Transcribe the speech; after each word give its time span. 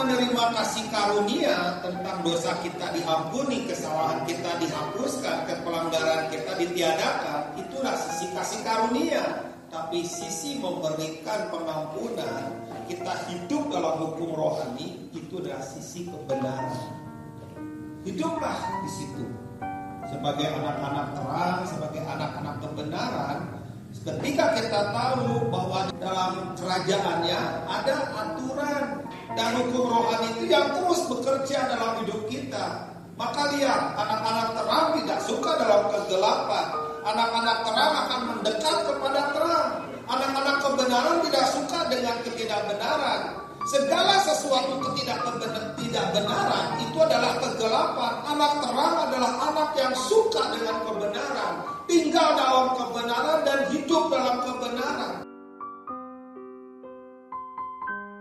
menerima 0.00 0.44
kasih 0.56 0.84
karunia 0.88 1.76
tentang 1.84 2.24
dosa 2.24 2.56
kita 2.64 2.88
diampuni, 2.96 3.68
kesalahan 3.68 4.24
kita 4.24 4.56
dihapuskan, 4.56 5.44
kepelanggaran 5.44 6.32
kita 6.32 6.52
ditiadakan, 6.56 7.52
itulah 7.60 7.92
sisi 8.00 8.32
kasih 8.32 8.60
karunia. 8.64 9.24
Tapi 9.70 10.02
sisi 10.02 10.58
memberikan 10.58 11.46
pengampunan, 11.52 12.42
kita 12.90 13.14
hidup 13.30 13.70
dalam 13.70 14.02
hukum 14.02 14.34
rohani, 14.34 15.06
itu 15.14 15.38
adalah 15.38 15.62
sisi 15.62 16.10
kebenaran. 16.10 16.90
Hiduplah 18.02 18.58
di 18.82 18.90
situ. 18.90 19.24
Sebagai 20.10 20.48
anak-anak 20.58 21.14
terang, 21.14 21.60
sebagai 21.70 22.02
anak-anak 22.02 22.56
kebenaran, 22.58 23.38
ketika 23.94 24.58
kita 24.58 24.80
tahu 24.90 25.46
bahwa 25.54 25.86
dalam 26.02 26.56
kerajaannya 26.58 27.40
ada 27.70 27.96
aturan 28.10 28.99
dan 29.40 29.56
hukum 29.56 29.88
rohani 29.88 30.36
itu 30.36 30.52
yang 30.52 30.68
terus 30.76 31.00
bekerja 31.08 31.72
dalam 31.72 32.04
hidup 32.04 32.28
kita. 32.28 32.92
Maka 33.16 33.48
lihat, 33.56 33.96
anak-anak 33.96 34.48
terang 34.52 34.86
tidak 35.00 35.20
suka 35.24 35.50
dalam 35.56 35.88
kegelapan. 35.88 36.66
Anak-anak 37.00 37.56
terang 37.64 37.92
akan 38.04 38.20
mendekat 38.36 38.76
kepada 38.84 39.20
terang. 39.32 39.68
Anak-anak 40.12 40.56
kebenaran 40.60 41.16
tidak 41.24 41.46
suka 41.56 41.80
dengan 41.88 42.16
ketidakbenaran. 42.20 43.20
Segala 43.64 44.20
sesuatu 44.28 44.76
ketidakbenaran 44.84 46.66
itu 46.84 46.98
adalah 47.00 47.32
kegelapan. 47.40 48.12
Anak 48.28 48.52
terang 48.60 48.94
adalah 49.08 49.32
anak 49.48 49.70
yang 49.80 49.94
suka 49.96 50.52
dengan 50.52 50.84